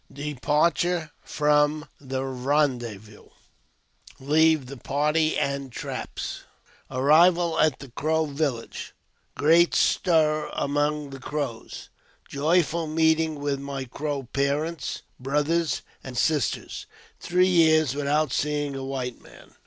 Departure 0.11 1.11
from 1.21 1.87
the 1.99 2.21
Kendezvous— 2.23 2.37
Trouble 2.47 3.19
in 3.19 3.19
Camp— 3.19 3.29
Leave 4.19 4.65
the 4.65 4.77
Party 4.77 5.37
and 5.37 5.71
Traps— 5.71 6.39
Arrival 6.89 7.59
at 7.59 7.77
the 7.77 7.91
Crow 7.91 8.25
Village— 8.25 8.95
Great 9.35 9.75
Stir 9.75 10.49
among 10.53 11.11
the 11.11 11.19
Crows— 11.19 11.89
Joyful 12.27 12.87
Meeting 12.87 13.35
with 13.35 13.59
my 13.59 13.85
Crow 13.85 14.27
Parents, 14.33 15.03
Brothers, 15.19 15.83
and 16.03 16.17
Sisters— 16.17 16.87
Three 17.19 17.45
Years 17.49 17.93
without 17.93 18.33
seeing 18.33 18.75
a 18.75 18.83
White 18.83 19.21
Man. 19.21 19.53